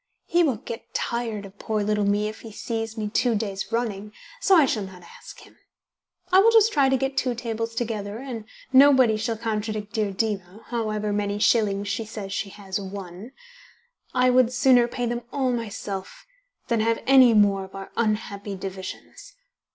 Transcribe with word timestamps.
He 0.25 0.41
will 0.41 0.55
get 0.57 0.95
tired 0.95 1.45
of 1.45 1.59
poor 1.59 1.83
little 1.83 2.05
me 2.07 2.27
if 2.27 2.41
he 2.41 2.51
sees 2.51 2.97
me 2.97 3.07
two 3.07 3.35
days 3.35 3.71
running, 3.71 4.13
so 4.39 4.55
I 4.55 4.65
shall 4.65 4.81
not 4.83 5.03
ask 5.03 5.41
him. 5.41 5.57
I 6.31 6.39
will 6.39 6.49
just 6.49 6.73
try 6.73 6.89
to 6.89 6.97
get 6.97 7.15
two 7.15 7.35
tables 7.35 7.75
together, 7.75 8.17
and 8.17 8.45
nobody 8.73 9.15
shall 9.15 9.37
contradict 9.37 9.93
dear 9.93 10.09
Diva, 10.11 10.61
however 10.69 11.13
many 11.13 11.37
shillings 11.37 11.87
she 11.87 12.03
says 12.03 12.33
she 12.33 12.49
has 12.49 12.79
won. 12.79 13.33
I 14.11 14.31
would 14.31 14.51
sooner 14.51 14.87
pay 14.87 15.05
them 15.05 15.21
all 15.31 15.51
myself 15.51 16.25
than 16.67 16.79
have 16.79 17.03
any 17.05 17.35
more 17.35 17.63
of 17.65 17.75
our 17.75 17.91
unhappy 17.95 18.55
divisions. 18.55 19.35